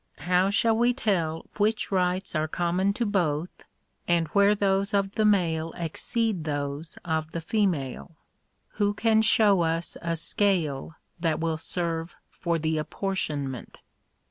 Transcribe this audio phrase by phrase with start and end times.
[0.21, 3.65] How shall we tell which rights are com mon to both,
[4.07, 8.15] and Where those of the male exceed those of the female?
[8.79, 8.95] Who.
[8.95, 13.77] can show us a scale that will serve for the apportionment?